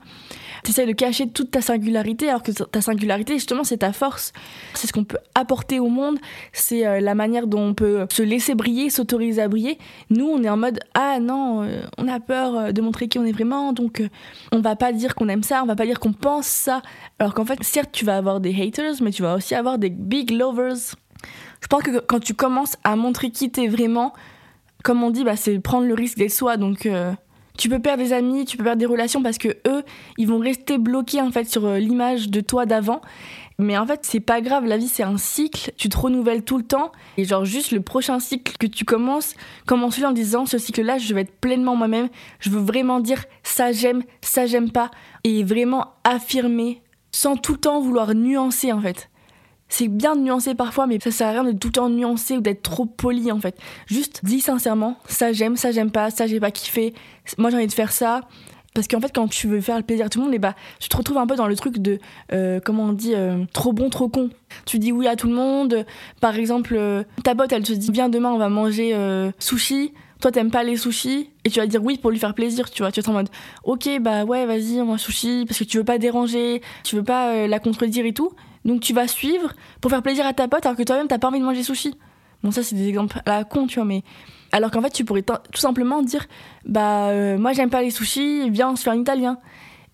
tu 0.64 0.70
essaies 0.70 0.86
de 0.86 0.92
cacher 0.92 1.28
toute 1.28 1.50
ta 1.50 1.60
singularité, 1.60 2.28
alors 2.28 2.42
que 2.42 2.52
ta 2.52 2.80
singularité, 2.80 3.34
justement, 3.34 3.64
c'est 3.64 3.78
ta 3.78 3.92
force. 3.92 4.32
C'est 4.74 4.86
ce 4.86 4.92
qu'on 4.92 5.04
peut 5.04 5.18
apporter 5.34 5.78
au 5.78 5.88
monde, 5.88 6.18
c'est 6.52 6.86
euh, 6.86 7.00
la 7.00 7.14
manière 7.14 7.46
dont 7.46 7.60
on 7.60 7.74
peut 7.74 8.06
se 8.10 8.22
laisser 8.22 8.54
briller, 8.54 8.90
s'autoriser 8.90 9.42
à 9.42 9.48
briller. 9.48 9.78
Nous, 10.10 10.26
on 10.26 10.42
est 10.42 10.48
en 10.48 10.56
mode 10.56 10.80
Ah 10.94 11.20
non, 11.20 11.62
euh, 11.62 11.82
on 11.96 12.08
a 12.08 12.20
peur 12.20 12.47
euh, 12.56 12.72
de 12.72 12.80
montrer 12.80 13.08
qui 13.08 13.18
on 13.18 13.24
est 13.24 13.32
vraiment, 13.32 13.72
donc 13.72 14.02
on 14.52 14.60
va 14.60 14.76
pas 14.76 14.92
dire 14.92 15.14
qu'on 15.14 15.28
aime 15.28 15.42
ça, 15.42 15.62
on 15.62 15.66
va 15.66 15.76
pas 15.76 15.86
dire 15.86 16.00
qu'on 16.00 16.12
pense 16.12 16.46
ça. 16.46 16.82
Alors 17.18 17.34
qu'en 17.34 17.44
fait, 17.44 17.62
certes, 17.62 17.90
tu 17.92 18.04
vas 18.04 18.16
avoir 18.16 18.40
des 18.40 18.54
haters, 18.60 18.94
mais 19.00 19.10
tu 19.10 19.22
vas 19.22 19.34
aussi 19.34 19.54
avoir 19.54 19.78
des 19.78 19.90
big 19.90 20.30
lovers. 20.30 20.76
Je 21.60 21.66
pense 21.68 21.82
que 21.82 21.98
quand 21.98 22.20
tu 22.20 22.34
commences 22.34 22.76
à 22.84 22.96
montrer 22.96 23.30
qui 23.30 23.50
t'es 23.50 23.66
vraiment, 23.66 24.12
comme 24.84 25.02
on 25.02 25.10
dit, 25.10 25.24
bah, 25.24 25.36
c'est 25.36 25.58
prendre 25.58 25.86
le 25.86 25.94
risque 25.94 26.18
d'être 26.18 26.32
soi. 26.32 26.56
Donc, 26.56 26.86
tu 27.58 27.68
peux 27.68 27.80
perdre 27.80 28.02
des 28.02 28.14
amis, 28.14 28.46
tu 28.46 28.56
peux 28.56 28.64
perdre 28.64 28.78
des 28.78 28.86
relations 28.86 29.20
parce 29.20 29.36
que 29.36 29.48
eux, 29.66 29.82
ils 30.16 30.26
vont 30.26 30.38
rester 30.38 30.78
bloqués 30.78 31.20
en 31.20 31.30
fait 31.30 31.44
sur 31.44 31.66
euh, 31.66 31.78
l'image 31.78 32.30
de 32.30 32.40
toi 32.40 32.64
d'avant. 32.64 33.02
Mais 33.60 33.76
en 33.76 33.86
fait, 33.86 34.00
c'est 34.04 34.20
pas 34.20 34.40
grave, 34.40 34.66
la 34.66 34.76
vie 34.76 34.86
c'est 34.86 35.02
un 35.02 35.16
cycle, 35.16 35.72
tu 35.76 35.88
te 35.88 35.96
renouvelles 35.96 36.44
tout 36.44 36.58
le 36.58 36.64
temps. 36.64 36.92
Et 37.16 37.24
genre, 37.24 37.44
juste 37.44 37.72
le 37.72 37.80
prochain 37.80 38.20
cycle 38.20 38.56
que 38.56 38.66
tu 38.66 38.84
commences, 38.84 39.34
commence-le 39.66 40.06
en 40.06 40.12
disant 40.12 40.46
ce 40.46 40.58
cycle-là, 40.58 40.98
je 40.98 41.12
vais 41.12 41.22
être 41.22 41.40
pleinement 41.40 41.74
moi-même, 41.74 42.08
je 42.38 42.50
veux 42.50 42.60
vraiment 42.60 43.00
dire 43.00 43.24
ça 43.42 43.72
j'aime, 43.72 44.04
ça 44.20 44.46
j'aime 44.46 44.70
pas. 44.70 44.92
Et 45.24 45.42
vraiment 45.42 45.94
affirmer 46.04 46.82
sans 47.10 47.36
tout 47.36 47.52
le 47.52 47.58
temps 47.58 47.80
vouloir 47.80 48.14
nuancer 48.14 48.72
en 48.72 48.80
fait 48.80 49.10
c'est 49.68 49.88
bien 49.88 50.16
de 50.16 50.20
nuancer 50.20 50.54
parfois, 50.54 50.86
mais 50.86 50.98
ça 50.98 51.10
sert 51.10 51.28
à 51.28 51.30
rien 51.32 51.44
de 51.44 51.52
tout 51.52 51.68
le 51.68 51.72
temps 51.72 51.90
nuancer 51.90 52.36
ou 52.36 52.40
d'être 52.40 52.62
trop 52.62 52.86
poli 52.86 53.30
en 53.30 53.38
fait. 53.38 53.56
Juste 53.86 54.20
dis 54.24 54.40
sincèrement, 54.40 54.96
ça 55.06 55.32
j'aime, 55.32 55.56
ça 55.56 55.72
j'aime 55.72 55.90
pas, 55.90 56.10
ça 56.10 56.26
j'ai 56.26 56.40
pas 56.40 56.50
kiffé, 56.50 56.94
moi 57.36 57.50
j'ai 57.50 57.56
envie 57.56 57.66
de 57.66 57.72
faire 57.72 57.92
ça. 57.92 58.22
Parce 58.74 58.86
qu'en 58.86 59.00
fait, 59.00 59.12
quand 59.12 59.28
tu 59.28 59.48
veux 59.48 59.60
faire 59.60 59.76
le 59.76 59.82
plaisir 59.82 60.06
à 60.06 60.08
tout 60.08 60.20
le 60.20 60.26
monde, 60.26 60.38
bah, 60.38 60.54
tu 60.78 60.88
te 60.88 60.96
retrouves 60.96 61.18
un 61.18 61.26
peu 61.26 61.36
dans 61.36 61.46
le 61.46 61.56
truc 61.56 61.78
de, 61.78 61.98
euh, 62.32 62.60
comment 62.64 62.84
on 62.84 62.92
dit, 62.92 63.14
euh, 63.14 63.44
trop 63.52 63.72
bon, 63.72 63.90
trop 63.90 64.08
con. 64.08 64.30
Tu 64.66 64.78
dis 64.78 64.92
oui 64.92 65.06
à 65.06 65.16
tout 65.16 65.26
le 65.26 65.34
monde. 65.34 65.84
Par 66.20 66.36
exemple, 66.36 66.74
euh, 66.76 67.02
ta 67.24 67.34
pote, 67.34 67.52
elle 67.52 67.64
te 67.64 67.72
dit, 67.72 67.90
viens 67.90 68.08
demain, 68.08 68.30
on 68.30 68.38
va 68.38 68.48
manger 68.48 68.94
sushi. 69.38 69.92
Toi, 70.20 70.32
t'aimes 70.32 70.50
pas 70.50 70.64
les 70.64 70.76
sushis. 70.76 71.30
Et 71.44 71.50
tu 71.50 71.60
vas 71.60 71.66
dire 71.66 71.82
oui 71.82 71.96
pour 71.98 72.10
lui 72.10 72.18
faire 72.18 72.34
plaisir, 72.34 72.70
tu 72.70 72.82
vois. 72.82 72.92
Tu 72.92 73.00
vas 73.00 73.02
être 73.02 73.08
en 73.08 73.14
mode, 73.14 73.30
ok, 73.64 73.88
bah 74.00 74.24
ouais, 74.24 74.46
vas-y, 74.46 74.80
on 74.80 74.92
va 74.92 74.98
sushi. 74.98 75.44
Parce 75.46 75.58
que 75.58 75.64
tu 75.64 75.78
veux 75.78 75.84
pas 75.84 75.98
déranger, 75.98 76.62
tu 76.84 76.96
veux 76.96 77.04
pas 77.04 77.46
la 77.46 77.58
contredire 77.58 78.04
et 78.06 78.12
tout. 78.12 78.32
Donc 78.64 78.80
tu 78.80 78.92
vas 78.92 79.08
suivre 79.08 79.54
pour 79.80 79.90
faire 79.90 80.02
plaisir 80.02 80.26
à 80.26 80.32
ta 80.32 80.46
pote 80.48 80.66
alors 80.66 80.76
que 80.76 80.82
toi-même 80.82 81.08
t'as 81.08 81.18
pas 81.18 81.28
envie 81.28 81.40
de 81.40 81.44
manger 81.44 81.62
sushi. 81.62 81.94
Bon 82.42 82.50
ça 82.50 82.62
c'est 82.62 82.76
des 82.76 82.88
exemples 82.88 83.20
à 83.24 83.38
la 83.38 83.44
con 83.44 83.66
tu 83.66 83.76
vois 83.76 83.84
mais 83.84 84.02
alors 84.52 84.70
qu'en 84.70 84.82
fait 84.82 84.90
tu 84.90 85.04
pourrais 85.04 85.22
tout 85.22 85.60
simplement 85.60 86.02
dire 86.02 86.26
bah 86.64 87.08
euh, 87.08 87.38
moi 87.38 87.52
j'aime 87.52 87.70
pas 87.70 87.82
les 87.82 87.90
sushis, 87.90 88.48
viens 88.50 88.70
on 88.70 88.76
se 88.76 88.82
fait 88.82 88.90
un 88.90 89.00
italien. 89.00 89.38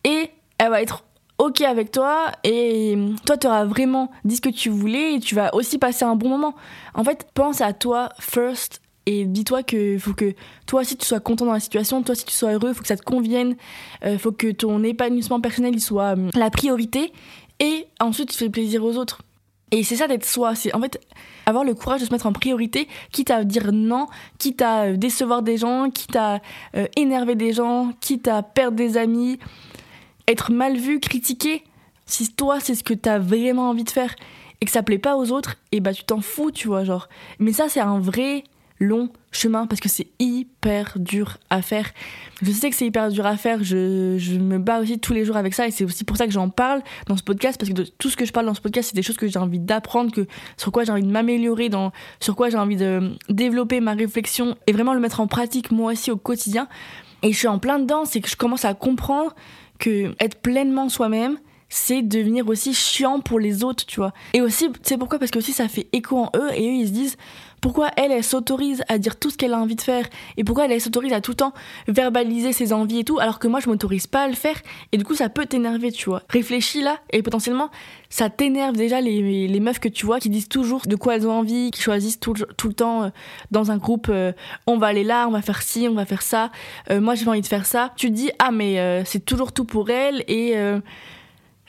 Et 0.05 0.31
elle 0.59 0.71
va 0.71 0.83
être 0.83 1.05
ok 1.39 1.63
avec 1.63 1.91
toi 1.91 2.31
et 2.45 2.97
toi 3.27 3.37
tu 3.37 3.47
auras 3.47 3.65
vraiment 3.65 4.11
dit 4.25 4.37
ce 4.37 4.41
que 4.41 4.49
tu 4.49 4.69
voulais 4.69 5.15
et 5.15 5.21
tu 5.21 5.35
vas 5.35 5.55
aussi 5.55 5.79
passer 5.79 6.05
un 6.05 6.17
bon 6.17 6.29
moment. 6.29 6.55
En 6.95 7.05
fait 7.05 7.27
pense 7.35 7.61
à 7.61 7.73
toi 7.73 8.11
first 8.21 8.81
et 9.07 9.25
dis-toi 9.25 9.63
que 9.63 9.99
faut 9.99 10.15
que 10.15 10.35
toi 10.67 10.81
aussi 10.83 10.97
tu 10.97 11.05
sois 11.07 11.21
content 11.21 11.47
dans 11.47 11.53
la 11.53 11.61
situation, 11.61 12.03
toi 12.03 12.13
aussi 12.13 12.25
tu 12.25 12.33
sois 12.33 12.53
heureux, 12.53 12.73
faut 12.73 12.83
que 12.83 12.89
ça 12.89 12.97
te 12.97 13.03
convienne, 13.03 13.57
euh, 14.05 14.19
faut 14.19 14.33
que 14.33 14.51
ton 14.51 14.83
épanouissement 14.83 15.41
personnel 15.41 15.79
soit 15.81 16.17
euh, 16.17 16.31
la 16.35 16.51
priorité 16.51 17.13
et 17.61 17.87
ensuite 18.01 18.31
tu 18.31 18.39
fais 18.39 18.49
plaisir 18.49 18.85
aux 18.85 18.97
autres. 18.97 19.23
Et 19.75 19.83
c'est 19.83 19.97
ça 19.97 20.07
d'être 20.07 20.25
soi, 20.25 20.55
c'est 20.55 20.73
en 20.73 20.81
fait 20.81 21.01
avoir 21.47 21.65
le 21.65 21.75
courage 21.75 22.01
de 22.01 22.07
se 22.07 22.13
mettre 22.13 22.27
en 22.27 22.33
priorité, 22.33 22.87
quitte 23.11 23.33
à 23.33 23.43
dire 23.43 23.73
non, 23.73 24.07
quitte 24.39 24.63
à 24.63 24.85
euh, 24.85 24.97
décevoir 24.97 25.43
des 25.43 25.57
gens, 25.57 25.91
quitte 25.91 26.15
à 26.15 26.41
euh, 26.77 26.87
énerver 26.95 27.35
des 27.35 27.53
gens, 27.53 27.91
quitte 28.01 28.29
à 28.29 28.45
perdre 28.45 28.77
des 28.77 28.97
amis, 28.97 29.41
être 30.29 30.53
mal 30.53 30.77
vu, 30.77 31.01
critiqué. 31.01 31.65
Si 32.07 32.33
toi 32.33 32.61
c'est 32.61 32.77
ce 32.77 32.85
que 32.85 32.95
t'as 32.95 33.19
vraiment 33.19 33.69
envie 33.69 33.83
de 33.83 33.91
faire 33.91 34.15
et 34.61 34.65
que 34.65 34.71
ça 34.71 34.85
plaît 34.85 34.97
pas 34.97 35.17
aux 35.17 35.33
autres, 35.33 35.57
et 35.73 35.81
bah 35.81 35.93
tu 35.93 36.05
t'en 36.05 36.21
fous, 36.21 36.53
tu 36.53 36.69
vois, 36.69 36.85
genre. 36.85 37.09
Mais 37.41 37.53
ça 37.53 37.69
c'est 37.69 37.81
un 37.81 37.99
vrai 37.99 38.45
long 38.85 39.11
chemin 39.33 39.67
parce 39.67 39.81
que 39.81 39.89
c'est 39.89 40.07
hyper 40.19 40.95
dur 40.97 41.39
à 41.51 41.63
faire. 41.63 41.91
Je 42.43 42.51
sais 42.53 42.71
que 42.71 42.77
c'est 42.77 42.87
hyper 42.87 43.11
dur 43.11 43.27
à 43.27 43.37
faire, 43.37 43.63
je, 43.63 44.17
je, 44.19 44.39
me 44.39 44.59
bats 44.59 44.81
aussi 44.81 44.99
tous 44.99 45.13
les 45.13 45.25
jours 45.25 45.37
avec 45.37 45.55
ça 45.55 45.67
et 45.67 45.71
c'est 45.71 45.85
aussi 45.85 46.05
pour 46.05 46.17
ça 46.17 46.27
que 46.27 46.33
j'en 46.33 46.51
parle 46.51 46.83
dans 47.07 47.17
ce 47.17 47.23
podcast 47.23 47.59
parce 47.59 47.73
que 47.73 47.83
tout 47.99 48.11
ce 48.11 48.17
que 48.17 48.25
je 48.25 48.33
parle 48.33 48.47
dans 48.47 48.55
ce 48.55 48.61
podcast 48.61 48.91
c'est 48.91 48.97
des 48.97 49.03
choses 49.03 49.17
que 49.17 49.27
j'ai 49.27 49.39
envie 49.39 49.59
d'apprendre, 49.59 50.13
que 50.13 50.27
sur 50.57 50.71
quoi 50.71 50.85
j'ai 50.85 50.93
envie 50.93 51.03
de 51.03 51.11
m'améliorer, 51.11 51.69
dans 51.69 51.93
sur 52.21 52.37
quoi 52.37 52.51
j'ai 52.51 52.59
envie 52.59 52.77
de 52.77 53.13
développer 53.29 53.81
ma 53.81 53.95
réflexion 53.95 54.57
et 54.67 54.73
vraiment 54.73 54.95
le 54.95 55.01
mettre 55.01 55.21
en 55.21 55.27
pratique 55.27 55.71
moi 55.71 55.93
aussi 55.93 56.11
au 56.11 56.17
quotidien. 56.17 56.69
Et 57.23 57.33
je 57.33 57.39
suis 57.39 57.49
en 57.49 57.59
plein 57.59 57.79
dedans, 57.79 58.05
c'est 58.05 58.21
que 58.21 58.29
je 58.29 58.37
commence 58.37 58.65
à 58.65 58.75
comprendre 58.75 59.35
que 59.79 60.15
être 60.21 60.41
pleinement 60.41 60.89
soi-même, 60.89 61.39
c'est 61.77 62.03
devenir 62.03 62.49
aussi 62.49 62.73
chiant 62.73 63.19
pour 63.19 63.41
les 63.41 63.65
autres, 63.65 63.85
tu 63.85 63.99
vois. 63.99 64.13
Et 64.33 64.41
aussi, 64.41 64.69
c'est 64.83 64.97
pourquoi? 64.97 65.19
Parce 65.19 65.33
que 65.33 65.39
aussi 65.39 65.53
ça 65.53 65.67
fait 65.67 65.89
écho 65.93 66.17
en 66.17 66.31
eux 66.37 66.51
et 66.55 66.69
eux 66.69 66.75
ils 66.75 66.87
se 66.87 66.93
disent 66.93 67.17
pourquoi 67.65 67.91
elle, 67.97 68.13
elle 68.13 68.23
s'autorise 68.23 68.85
à 68.89 68.99
dire 68.99 69.19
tout 69.19 69.31
ce 69.31 69.39
qu'elle 69.39 69.55
a 69.55 69.59
envie 69.59 69.75
de 69.75 69.81
faire? 69.81 70.05
Et 70.37 70.45
pourquoi 70.45 70.67
elle, 70.67 70.73
elle 70.73 70.83
s'autorise 70.83 71.15
à 71.15 71.23
tout 71.23 71.31
le 71.31 71.37
temps 71.37 71.55
verbaliser 71.89 72.53
ses 72.53 72.75
envies 72.75 72.99
et 72.99 73.05
tout, 73.05 73.19
alors 73.19 73.39
que 73.39 73.49
moi, 73.49 73.59
je 73.59 73.71
m'autorise 73.71 74.07
pas 74.07 74.25
à 74.25 74.29
le 74.29 74.35
faire? 74.35 74.57
Et 74.93 74.99
du 74.99 75.05
coup, 75.05 75.15
ça 75.15 75.31
peut 75.31 75.47
t'énerver, 75.47 75.91
tu 75.91 76.11
vois. 76.11 76.23
Réfléchis 76.29 76.83
là 76.83 76.99
et 77.11 77.23
potentiellement, 77.23 77.71
ça 78.11 78.29
t'énerve 78.29 78.77
déjà 78.77 79.01
les, 79.01 79.49
les, 79.49 79.61
meufs 79.61 79.81
que 79.81 79.89
tu 79.89 80.05
vois 80.05 80.21
qui 80.21 80.29
disent 80.29 80.51
toujours 80.51 80.83
de 80.87 80.95
quoi 80.95 81.17
elles 81.17 81.27
ont 81.27 81.33
envie, 81.33 81.71
qui 81.71 81.81
choisissent 81.81 82.21
tout, 82.21 82.35
tout 82.35 82.69
le 82.69 82.75
temps 82.75 83.05
euh, 83.05 83.09
dans 83.51 83.71
un 83.71 83.79
groupe, 83.79 84.09
euh, 84.11 84.33
on 84.67 84.77
va 84.77 84.89
aller 84.89 85.03
là, 85.03 85.27
on 85.27 85.33
va 85.33 85.41
faire 85.41 85.63
ci, 85.63 85.89
on 85.89 85.95
va 85.95 86.05
faire 86.05 86.21
ça, 86.23 86.51
euh, 86.91 87.01
moi 87.01 87.15
j'ai 87.15 87.27
envie 87.27 87.41
de 87.41 87.47
faire 87.47 87.65
ça. 87.65 87.95
Tu 87.97 88.11
te 88.11 88.13
dis, 88.13 88.31
ah 88.41 88.51
mais 88.51 89.03
c'est 89.07 89.25
toujours 89.25 89.53
tout 89.53 89.65
pour 89.65 89.89
elle 89.89 90.23
et 90.29 90.55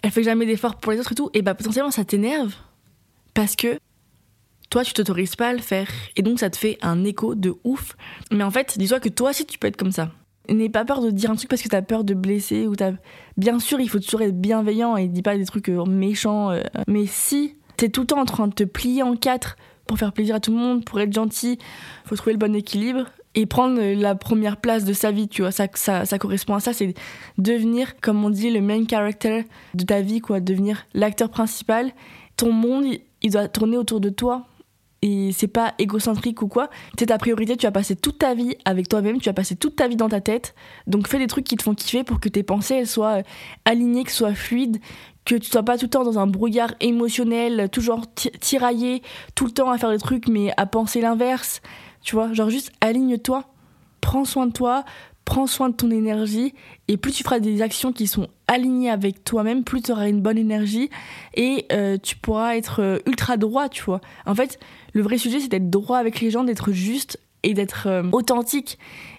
elle 0.06 0.12
fait 0.12 0.22
jamais 0.22 0.46
d'efforts 0.46 0.76
pour 0.76 0.92
les 0.92 1.00
autres 1.00 1.14
et 1.14 1.16
tout, 1.16 1.32
et 1.34 1.42
bah 1.42 1.56
potentiellement 1.56 1.90
ça 1.90 2.06
t'énerve 2.06 2.54
parce 3.34 3.56
que 3.56 3.80
toi 4.70 4.84
tu 4.84 4.94
t'autorises 4.94 5.36
pas 5.36 5.48
à 5.50 5.54
le 5.54 5.60
faire 5.60 5.88
et 6.16 6.22
donc 6.22 6.40
ça 6.40 6.52
te 6.52 6.58
fait 6.58 6.78
un 6.84 7.04
écho 7.04 7.34
de 7.34 7.56
ouf. 7.64 7.98
Mais 8.32 8.44
en 8.44 8.52
fait, 8.52 8.78
dis-toi 8.78 9.00
que 9.00 9.10
toi 9.10 9.32
aussi 9.32 9.48
tu 9.48 9.58
peux 9.58 9.66
être 9.66 9.78
comme 9.78 9.92
ça. 9.92 10.12
N'aie 10.48 10.70
pas 10.70 10.86
peur 10.86 11.02
de 11.02 11.10
dire 11.10 11.32
un 11.32 11.36
truc 11.36 11.50
parce 11.50 11.64
que 11.64 11.70
t'as 11.70 11.82
peur 11.82 12.04
de 12.04 12.14
blesser 12.14 12.68
ou 12.68 12.76
t'as. 12.76 12.92
Bien 13.36 13.58
sûr, 13.58 13.80
il 13.80 13.90
faut 13.90 14.00
toujours 14.00 14.22
être 14.22 14.40
bienveillant 14.40 14.96
et 14.96 15.08
dis 15.08 15.24
pas 15.24 15.38
des 15.38 15.46
trucs 15.46 15.70
euh, 15.70 15.86
méchants. 15.86 16.52
Euh. 16.52 16.62
Mais 16.88 17.08
si 17.08 17.56
t'es 17.76 17.90
tout 17.90 18.02
le 18.02 18.08
temps 18.08 18.20
en 18.20 18.26
train 18.26 18.48
de 18.48 18.54
te 18.54 18.64
plier 18.64 19.02
en 19.02 19.16
quatre 19.16 19.56
pour 19.88 19.98
faire 19.98 20.14
plaisir 20.14 20.36
à 20.36 20.40
tout 20.40 20.52
le 20.52 20.58
monde, 20.58 20.86
pour 20.86 21.00
être 21.00 21.14
gentil, 21.14 21.58
faut 22.06 22.16
trouver 22.16 22.34
le 22.34 22.38
bon 22.38 22.54
équilibre 22.54 23.06
et 23.36 23.46
prendre 23.46 23.82
la 23.82 24.16
première 24.16 24.58
place 24.58 24.86
de 24.86 24.94
sa 24.94 25.12
vie, 25.12 25.28
tu 25.28 25.42
vois. 25.42 25.52
Ça, 25.52 25.68
ça, 25.74 26.18
correspond 26.18 26.56
à 26.56 26.60
ça, 26.60 26.74
c'est 26.74 26.94
devenir, 27.38 28.00
comme 28.00 28.24
on 28.24 28.30
dit, 28.30 28.50
le 28.50 28.62
main 28.62 28.86
character 28.90 29.44
de 29.74 29.84
ta 29.84 30.02
vie, 30.02 30.22
quoi. 30.22 30.40
Devenir 30.40 30.86
l'acteur 30.94 31.30
principal. 31.30 31.92
Ton 32.38 32.52
monde, 32.52 32.86
il 33.22 33.32
doit 33.32 33.48
tourner 33.48 33.78
autour 33.78 34.00
de 34.00 34.10
toi 34.10 34.48
et 35.02 35.32
c'est 35.34 35.48
pas 35.48 35.76
égocentrique 35.78 36.42
ou 36.42 36.48
quoi. 36.48 36.70
C'est 36.98 37.08
ta 37.08 37.20
priorité, 37.20 37.56
tu 37.56 37.68
vas 37.68 37.72
passer 37.72 37.96
toute 37.96 38.18
ta 38.18 38.34
vie 38.34 38.56
avec 38.66 38.90
toi-même, 38.90 39.20
tu 39.20 39.30
vas 39.30 39.34
passer 39.34 39.56
toute 39.56 39.76
ta 39.76 39.88
vie 39.88 39.96
dans 39.96 40.10
ta 40.10 40.20
tête. 40.20 40.56
Donc 40.88 41.08
fais 41.08 41.20
des 41.20 41.28
trucs 41.28 41.46
qui 41.46 41.56
te 41.56 41.64
font 41.64 41.76
kiffer 41.76 42.04
pour 42.04 42.20
que 42.20 42.28
tes 42.28 42.42
pensées 42.42 42.76
elles 42.76 42.88
soient 42.88 43.20
euh, 43.20 43.24
alignées, 43.66 44.04
que 44.04 44.12
soient 44.12 44.34
fluides, 44.34 44.80
que 45.24 45.36
tu 45.36 45.50
sois 45.50 45.62
pas 45.62 45.78
tout 45.78 45.86
le 45.86 45.90
temps 45.92 46.04
dans 46.04 46.18
un 46.18 46.26
brouillard 46.26 46.74
émotionnel, 46.80 47.70
toujours 47.72 48.02
tiraillé, 48.40 49.04
tout 49.36 49.46
le 49.46 49.52
temps 49.52 49.70
à 49.70 49.78
faire 49.78 49.92
des 49.92 50.00
trucs 50.00 50.28
mais 50.28 50.52
à 50.58 50.66
penser 50.66 51.02
l'inverse. 51.02 51.62
Tu 52.06 52.16
vois, 52.16 52.32
genre 52.34 52.52
juste 52.52 52.72
aligne-toi, 52.82 53.44
prends 54.00 54.26
soin 54.26 54.46
de 54.46 54.54
toi, 54.54 54.86
prends 55.26 55.48
soin 55.48 55.70
de 55.70 55.76
ton 55.76 55.90
énergie 55.90 56.54
et 56.88 56.98
plus 56.98 57.12
tu 57.12 57.24
feras 57.24 57.40
des 57.40 57.64
actions 57.64 57.92
qui 57.92 58.06
sont 58.06 58.28
alignées 58.48 58.92
avec 58.92 59.24
toi-même, 59.24 59.64
plus 59.64 59.82
tu 59.82 59.92
auras 59.92 60.08
une 60.08 60.22
bonne 60.22 60.38
énergie 60.38 60.92
et 61.34 61.66
euh, 61.72 61.98
tu 61.98 62.16
pourras 62.16 62.56
être 62.58 62.82
euh, 62.82 63.00
ultra 63.08 63.38
droit, 63.38 63.70
tu 63.70 63.84
vois. 63.84 64.02
En 64.28 64.36
fait, 64.36 64.60
le 64.94 65.02
vrai 65.02 65.18
sujet 65.18 65.40
c'est 65.40 65.48
d'être 65.48 65.72
droit 65.72 65.98
avec 65.98 66.22
les 66.22 66.30
gens, 66.30 66.44
d'être 66.44 66.72
juste 66.72 67.20
et 67.42 67.56
d'être 67.56 67.88
euh, 67.88 68.04
authentique. 68.12 68.78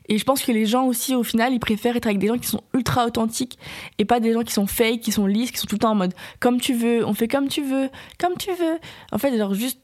Et 0.08 0.18
je 0.18 0.24
pense 0.24 0.42
que 0.44 0.52
les 0.52 0.66
gens 0.66 0.86
aussi, 0.86 1.16
au 1.16 1.24
final, 1.24 1.52
ils 1.52 1.58
préfèrent 1.58 1.96
être 1.96 2.06
avec 2.06 2.20
des 2.20 2.28
gens 2.28 2.38
qui 2.38 2.46
sont 2.46 2.62
ultra 2.72 3.04
authentiques 3.04 3.58
et 3.98 4.04
pas 4.04 4.20
des 4.20 4.32
gens 4.32 4.42
qui 4.42 4.52
sont 4.52 4.68
fake, 4.68 5.00
qui 5.00 5.10
sont 5.10 5.26
lisses, 5.26 5.50
qui 5.50 5.58
sont 5.58 5.66
tout 5.66 5.74
le 5.74 5.80
temps 5.80 5.90
en 5.90 5.96
mode 5.96 6.14
comme 6.38 6.60
tu 6.60 6.72
veux, 6.72 7.04
on 7.04 7.14
fait 7.14 7.26
comme 7.26 7.48
tu 7.48 7.62
veux, 7.62 7.88
comme 8.20 8.36
tu 8.38 8.50
veux. 8.50 8.78
En 9.10 9.18
fait, 9.18 9.36
genre 9.36 9.54
juste 9.54 9.80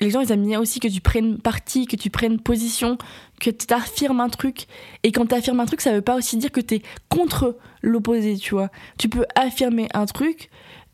les 0.00 0.10
gens 0.10 0.20
ils 0.20 0.30
aiment 0.30 0.46
bien 0.46 0.60
aussi 0.60 0.80
que 0.80 0.88
tu 0.88 1.00
prennes 1.00 1.38
parti, 1.38 1.86
que 1.86 1.96
tu 1.96 2.10
prennes 2.10 2.38
position, 2.38 2.98
que 3.40 3.50
tu 3.50 3.72
affirmes 3.72 4.20
un 4.20 4.28
truc. 4.28 4.66
Et 5.02 5.12
quand 5.12 5.26
tu 5.26 5.34
affirmes 5.34 5.60
un 5.60 5.66
truc, 5.66 5.80
ça 5.80 5.92
veut 5.92 6.02
pas 6.02 6.16
aussi 6.16 6.36
dire 6.36 6.52
que 6.52 6.60
tu 6.60 6.76
es 6.76 6.82
contre 7.08 7.56
l'opposé, 7.82 8.36
tu 8.36 8.54
vois. 8.54 8.70
Tu 8.98 9.08
peux 9.08 9.24
affirmer 9.34 9.88
un 9.94 10.06
truc 10.06 10.50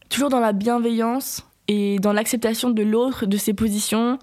toujours 0.08 0.28
dans 0.28 0.40
la 0.40 0.52
bienveillance 0.52 1.44
et 1.68 1.98
dans 1.98 2.12
l'acceptation 2.12 2.70
de 2.70 2.82
l'autre, 2.82 3.26
de 3.26 3.36
ses 3.36 3.54
positions, 3.54 4.18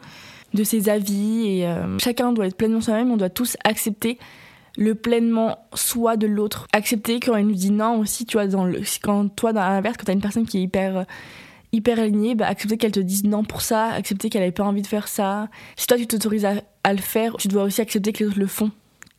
de 0.53 0.63
ses 0.63 0.89
avis. 0.89 1.47
Et 1.47 1.67
euh, 1.67 1.97
chacun 1.99 2.31
doit 2.31 2.47
être 2.47 2.57
pleinement 2.57 2.81
soi-même, 2.81 3.11
on 3.11 3.17
doit 3.17 3.29
tous 3.29 3.57
accepter 3.63 4.17
le 4.77 4.95
pleinement 4.95 5.57
soi 5.73 6.15
de 6.15 6.27
l'autre. 6.27 6.67
Accepter 6.71 7.19
quand 7.19 7.35
elle 7.35 7.47
nous 7.47 7.53
dit 7.53 7.71
non 7.71 7.99
aussi, 7.99 8.25
tu 8.25 8.37
vois, 8.37 8.47
dans 8.47 8.63
le, 8.63 8.81
quand 9.01 9.27
toi, 9.35 9.51
dans 9.51 9.61
l'inverse, 9.61 9.97
quand 9.97 10.05
t'as 10.05 10.13
une 10.13 10.21
personne 10.21 10.45
qui 10.45 10.59
est 10.59 10.61
hyper 10.61 11.05
hyper 11.71 11.99
alignée, 11.99 12.35
bah, 12.35 12.47
accepter 12.47 12.77
qu'elle 12.77 12.91
te 12.91 12.99
dise 12.99 13.23
non 13.23 13.43
pour 13.43 13.61
ça, 13.61 13.87
accepter 13.87 14.29
qu'elle 14.29 14.41
n'avait 14.41 14.51
pas 14.51 14.63
envie 14.63 14.81
de 14.81 14.87
faire 14.87 15.07
ça. 15.07 15.49
Si 15.75 15.87
toi 15.87 15.97
tu 15.97 16.07
t'autorises 16.07 16.45
à, 16.45 16.93
le 16.93 16.99
faire, 16.99 17.35
tu 17.37 17.47
dois 17.47 17.63
aussi 17.63 17.81
accepter 17.81 18.13
que 18.13 18.23
les 18.23 18.29
autres 18.29 18.39
le 18.39 18.47
font. 18.47 18.71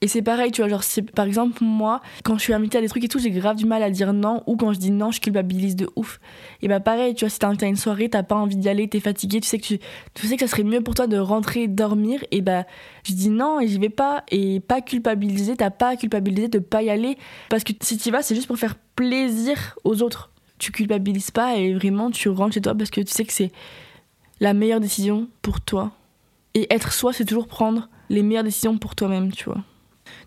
Et 0.03 0.09
c'est 0.09 0.23
pareil, 0.23 0.51
tu 0.51 0.63
vois, 0.63 0.69
genre, 0.71 0.83
par 1.15 1.27
exemple, 1.27 1.63
moi, 1.63 2.01
quand 2.25 2.39
je 2.39 2.43
suis 2.43 2.55
invitée 2.55 2.79
à 2.79 2.81
des 2.81 2.89
trucs 2.89 3.05
et 3.05 3.09
tout, 3.09 3.19
j'ai 3.19 3.31
grave 3.31 3.57
du 3.57 3.67
mal 3.67 3.83
à 3.83 3.91
dire 3.91 4.15
non, 4.15 4.43
ou 4.47 4.57
quand 4.57 4.73
je 4.73 4.79
dis 4.79 4.91
non, 4.91 5.11
je 5.11 5.21
culpabilise 5.21 5.77
de 5.77 5.91
ouf. 5.95 6.21
Et 6.63 6.69
bah, 6.69 6.81
pareil, 6.81 7.15
tu 7.15 7.27
vois, 7.27 7.29
si 7.29 7.39
à 7.45 7.67
une 7.67 7.77
soirée, 7.77 8.09
t'as 8.09 8.23
pas 8.23 8.35
envie 8.35 8.57
d'y 8.57 8.71
aller, 8.71 8.89
t'es 8.89 8.99
fatigué, 8.99 9.41
tu 9.41 9.49
sais 9.49 9.59
que 9.59 9.67
tu, 9.67 9.79
tu 10.15 10.27
sais 10.27 10.37
que 10.37 10.47
ça 10.47 10.51
serait 10.51 10.65
mieux 10.65 10.81
pour 10.81 10.95
toi 10.95 11.07
de 11.07 11.19
rentrer, 11.19 11.69
dormir, 11.69 12.25
et 12.31 12.41
bah, 12.41 12.65
je 13.05 13.13
dis 13.13 13.29
non 13.29 13.61
et 13.61 13.69
j'y 13.69 13.79
vais 13.79 13.91
pas, 13.91 14.25
et 14.31 14.61
pas 14.61 14.81
culpabiliser, 14.81 15.55
t'as 15.55 15.71
pas 15.71 15.91
à 15.91 15.97
culpabiliser 15.97 16.49
de 16.49 16.61
pas 16.61 16.83
y 16.83 16.89
aller, 16.89 17.19
parce 17.51 17.63
que 17.63 17.75
si 17.83 17.99
tu 17.99 18.11
vas, 18.11 18.23
c'est 18.23 18.35
juste 18.35 18.47
pour 18.47 18.57
faire 18.57 18.77
plaisir 18.97 19.77
aux 19.85 20.03
autres 20.03 20.30
tu 20.61 20.71
culpabilises 20.71 21.33
pas 21.33 21.57
et 21.57 21.75
vraiment 21.75 22.11
tu 22.11 22.29
rentres 22.29 22.55
chez 22.55 22.61
toi 22.61 22.75
parce 22.75 22.91
que 22.91 23.01
tu 23.01 23.13
sais 23.13 23.25
que 23.25 23.33
c'est 23.33 23.51
la 24.39 24.55
meilleure 24.55 24.79
décision 24.79 25.29
pour 25.43 25.61
toi. 25.61 25.91
Et 26.55 26.73
être 26.73 26.93
soi, 26.93 27.13
c'est 27.13 27.25
toujours 27.25 27.49
prendre 27.49 27.89
les 28.09 28.23
meilleures 28.23 28.45
décisions 28.45 28.79
pour 28.79 28.95
toi-même, 28.95 29.33
tu 29.33 29.45
vois. 29.45 29.65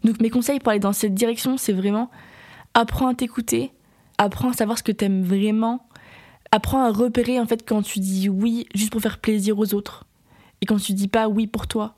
Donc 0.04 0.20
mes 0.20 0.30
conseils 0.30 0.60
pour 0.60 0.70
aller 0.70 0.80
dans 0.80 0.94
cette 0.94 1.14
direction, 1.14 1.58
c'est 1.58 1.74
vraiment 1.74 2.10
apprends 2.74 3.08
à 3.08 3.14
t'écouter, 3.14 3.72
apprends 4.18 4.50
à 4.50 4.54
savoir 4.54 4.78
ce 4.78 4.84
que 4.84 4.92
t'aimes 4.92 5.24
vraiment, 5.24 5.88
apprends 6.52 6.84
à 6.84 6.92
repérer 6.92 7.40
en 7.40 7.46
fait 7.46 7.68
quand 7.68 7.82
tu 7.82 8.00
dis 8.00 8.30
oui 8.30 8.66
juste 8.74 8.92
pour 8.92 9.02
faire 9.02 9.20
plaisir 9.20 9.60
aux 9.60 9.74
autres 9.74 10.06
et 10.62 10.66
quand 10.66 10.78
tu 10.78 10.94
dis 10.94 11.08
pas 11.08 11.28
oui 11.28 11.48
pour 11.48 11.68
toi. 11.68 11.96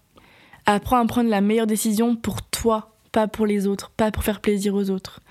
Apprends 0.66 0.98
à 0.98 1.06
prendre 1.06 1.30
la 1.30 1.42
meilleure 1.42 1.68
décision 1.68 2.16
pour 2.16 2.42
toi, 2.42 2.98
pas 3.12 3.28
pour 3.28 3.46
les 3.46 3.68
autres, 3.68 3.92
pas 3.92 4.12
pour 4.12 4.24
faire 4.24 4.42
plaisir 4.42 4.74
aux 4.74 4.90
autres. 4.90 5.22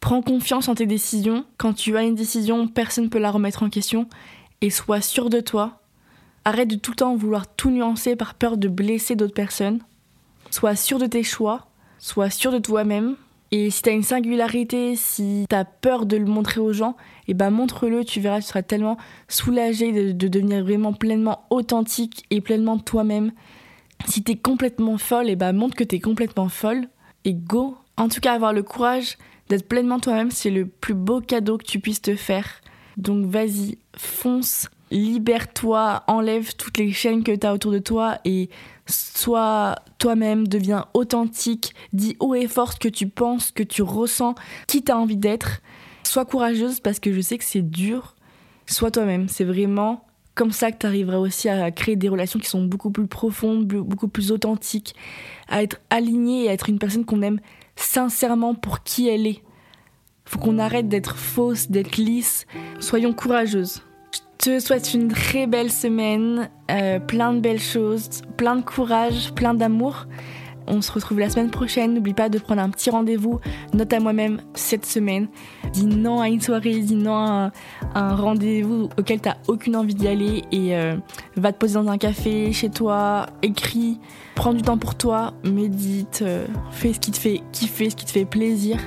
Prends 0.00 0.22
confiance 0.22 0.68
en 0.68 0.74
tes 0.74 0.86
décisions. 0.86 1.44
Quand 1.58 1.74
tu 1.74 1.96
as 1.96 2.02
une 2.02 2.14
décision, 2.14 2.66
personne 2.66 3.04
ne 3.04 3.08
peut 3.10 3.18
la 3.18 3.30
remettre 3.30 3.62
en 3.62 3.68
question. 3.68 4.08
Et 4.62 4.70
sois 4.70 5.02
sûr 5.02 5.28
de 5.28 5.40
toi. 5.40 5.82
Arrête 6.44 6.68
de 6.68 6.76
tout 6.76 6.92
le 6.92 6.96
temps 6.96 7.14
vouloir 7.14 7.54
tout 7.54 7.70
nuancer 7.70 8.16
par 8.16 8.34
peur 8.34 8.56
de 8.56 8.68
blesser 8.68 9.14
d'autres 9.14 9.34
personnes. 9.34 9.80
Sois 10.50 10.74
sûr 10.74 10.98
de 10.98 11.06
tes 11.06 11.22
choix. 11.22 11.66
Sois 11.98 12.30
sûr 12.30 12.50
de 12.50 12.58
toi-même. 12.58 13.16
Et 13.52 13.70
si 13.70 13.82
tu 13.82 13.90
as 13.90 13.92
une 13.92 14.02
singularité, 14.02 14.96
si 14.96 15.44
tu 15.48 15.54
as 15.54 15.64
peur 15.64 16.06
de 16.06 16.16
le 16.16 16.24
montrer 16.24 16.60
aux 16.60 16.72
gens, 16.72 16.96
et 17.26 17.32
eh 17.32 17.34
ben 17.34 17.50
montre-le, 17.50 18.04
tu 18.04 18.20
verras, 18.20 18.40
tu 18.40 18.46
seras 18.46 18.62
tellement 18.62 18.96
soulagé 19.28 19.92
de, 19.92 20.12
de 20.12 20.28
devenir 20.28 20.62
vraiment 20.62 20.92
pleinement 20.92 21.46
authentique 21.50 22.24
et 22.30 22.40
pleinement 22.40 22.78
toi-même. 22.78 23.32
Si 24.06 24.22
tu 24.22 24.32
es 24.32 24.36
complètement 24.36 24.98
folle, 24.98 25.28
et 25.28 25.32
eh 25.32 25.36
ben 25.36 25.52
montre 25.52 25.74
que 25.74 25.84
tu 25.84 25.96
es 25.96 26.00
complètement 26.00 26.48
folle 26.48 26.88
et 27.24 27.34
go. 27.34 27.76
En 27.96 28.08
tout 28.08 28.20
cas, 28.20 28.34
avoir 28.34 28.52
le 28.52 28.62
courage 28.62 29.18
D'être 29.50 29.66
pleinement 29.66 29.98
toi-même, 29.98 30.30
c'est 30.30 30.48
le 30.48 30.64
plus 30.64 30.94
beau 30.94 31.20
cadeau 31.20 31.58
que 31.58 31.64
tu 31.64 31.80
puisses 31.80 32.00
te 32.00 32.14
faire. 32.14 32.60
Donc 32.96 33.26
vas-y, 33.26 33.78
fonce, 33.96 34.70
libère-toi, 34.92 36.04
enlève 36.06 36.54
toutes 36.54 36.78
les 36.78 36.92
chaînes 36.92 37.24
que 37.24 37.34
tu 37.34 37.44
as 37.44 37.52
autour 37.52 37.72
de 37.72 37.80
toi 37.80 38.18
et 38.24 38.48
sois 38.86 39.74
toi-même, 39.98 40.46
deviens 40.46 40.86
authentique, 40.94 41.74
dis 41.92 42.16
haut 42.20 42.36
et 42.36 42.46
fort 42.46 42.74
ce 42.74 42.78
que 42.78 42.86
tu 42.86 43.08
penses, 43.08 43.50
que 43.50 43.64
tu 43.64 43.82
ressens, 43.82 44.36
qui 44.68 44.84
t'as 44.84 44.94
envie 44.94 45.16
d'être. 45.16 45.62
Sois 46.04 46.24
courageuse 46.24 46.78
parce 46.78 47.00
que 47.00 47.12
je 47.12 47.20
sais 47.20 47.36
que 47.36 47.44
c'est 47.44 47.68
dur. 47.68 48.14
Sois 48.66 48.92
toi-même, 48.92 49.26
c'est 49.26 49.42
vraiment 49.42 50.04
comme 50.36 50.52
ça 50.52 50.70
que 50.70 50.78
tu 50.78 50.86
arriveras 50.86 51.18
aussi 51.18 51.48
à 51.48 51.72
créer 51.72 51.96
des 51.96 52.08
relations 52.08 52.38
qui 52.38 52.48
sont 52.48 52.64
beaucoup 52.64 52.92
plus 52.92 53.08
profondes, 53.08 53.66
beaucoup 53.66 54.06
plus 54.06 54.30
authentiques, 54.30 54.94
à 55.48 55.64
être 55.64 55.80
aligné 55.90 56.44
et 56.44 56.50
à 56.50 56.52
être 56.52 56.68
une 56.68 56.78
personne 56.78 57.04
qu'on 57.04 57.22
aime 57.22 57.40
sincèrement 57.82 58.54
pour 58.54 58.82
qui 58.82 59.08
elle 59.08 59.26
est. 59.26 59.42
Faut 60.24 60.38
qu'on 60.38 60.58
arrête 60.58 60.88
d'être 60.88 61.16
fausse, 61.16 61.70
d'être 61.70 61.96
lisse. 61.96 62.46
Soyons 62.78 63.12
courageuses. 63.12 63.82
Je 64.12 64.20
te 64.38 64.60
souhaite 64.60 64.94
une 64.94 65.08
très 65.08 65.46
belle 65.46 65.70
semaine, 65.70 66.50
euh, 66.70 66.98
plein 66.98 67.32
de 67.34 67.40
belles 67.40 67.60
choses, 67.60 68.22
plein 68.36 68.56
de 68.56 68.62
courage, 68.62 69.32
plein 69.34 69.54
d'amour. 69.54 70.06
On 70.70 70.80
se 70.82 70.92
retrouve 70.92 71.18
la 71.18 71.28
semaine 71.28 71.50
prochaine. 71.50 71.94
N'oublie 71.94 72.14
pas 72.14 72.28
de 72.28 72.38
prendre 72.38 72.62
un 72.62 72.70
petit 72.70 72.90
rendez-vous. 72.90 73.40
Note 73.74 73.92
à 73.92 73.98
moi-même 73.98 74.40
cette 74.54 74.86
semaine. 74.86 75.26
Dis 75.72 75.86
non 75.86 76.20
à 76.20 76.28
une 76.28 76.40
soirée, 76.40 76.78
dis 76.78 76.94
non 76.94 77.14
à 77.14 77.50
un, 77.94 78.14
rendez-vous 78.14 78.88
auquel 78.96 79.20
tu 79.20 79.28
n'as 79.28 79.36
aucune 79.48 79.76
envie 79.76 79.94
d'y 79.94 80.06
aller 80.06 80.44
et 80.52 80.76
euh, 80.76 80.96
va 81.36 81.52
te 81.52 81.58
poser 81.58 81.74
dans 81.74 81.88
un 81.88 81.98
café 81.98 82.52
chez 82.52 82.70
toi, 82.70 83.26
écris, 83.42 83.98
prends 84.36 84.54
du 84.54 84.62
temps 84.62 84.78
pour 84.78 84.94
toi, 84.94 85.34
médite, 85.44 86.20
euh, 86.22 86.46
fais 86.70 86.92
ce 86.92 87.00
qui 87.00 87.10
te 87.10 87.18
fait 87.18 87.40
kiffer, 87.52 87.90
ce 87.90 87.96
qui 87.96 88.04
te 88.04 88.12
fait 88.12 88.24
plaisir. 88.24 88.78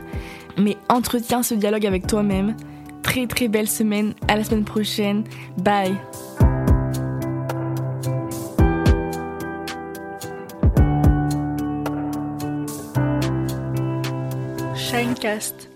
Mais 0.57 0.77
entretiens 0.89 1.43
ce 1.43 1.53
dialogue 1.53 1.85
avec 1.85 2.07
toi-même. 2.07 2.55
Très 3.01 3.27
très 3.27 3.49
belle 3.49 3.67
semaine. 3.67 4.13
À 4.27 4.37
la 4.37 4.43
semaine 4.43 4.63
prochaine. 4.63 5.23
Bye. 5.57 5.97
Podcast. 15.13 15.72